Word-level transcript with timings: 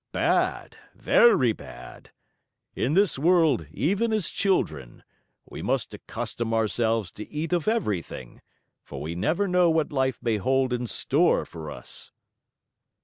Bad, 0.11 0.77
very 0.95 1.51
bad! 1.53 2.09
In 2.75 2.95
this 2.95 3.19
world, 3.19 3.67
even 3.69 4.11
as 4.11 4.31
children, 4.31 5.03
we 5.47 5.61
must 5.61 5.93
accustom 5.93 6.55
ourselves 6.55 7.11
to 7.11 7.29
eat 7.31 7.53
of 7.53 7.67
everything, 7.67 8.41
for 8.81 8.99
we 8.99 9.13
never 9.13 9.47
know 9.47 9.69
what 9.69 9.93
life 9.93 10.17
may 10.23 10.37
hold 10.37 10.73
in 10.73 10.87
store 10.87 11.45
for 11.45 11.69
us!" 11.69 12.11